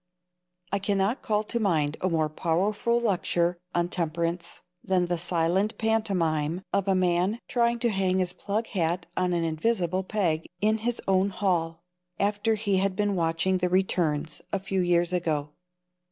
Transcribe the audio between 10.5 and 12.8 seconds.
in his own hall, after he